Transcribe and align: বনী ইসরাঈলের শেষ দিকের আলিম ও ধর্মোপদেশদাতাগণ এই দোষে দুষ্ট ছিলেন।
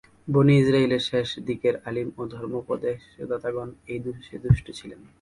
বনী 0.27 0.53
ইসরাঈলের 0.61 1.03
শেষ 1.09 1.29
দিকের 1.47 1.75
আলিম 1.87 2.07
ও 2.17 2.21
ধর্মোপদেশদাতাগণ 2.33 3.69
এই 3.87 3.99
দোষে 4.05 4.35
দুষ্ট 4.43 4.65
ছিলেন। 4.79 5.01